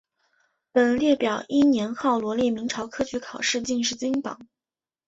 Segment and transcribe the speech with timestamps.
[0.71, 4.41] 本列表依年号罗列明朝科举考试进士金榜。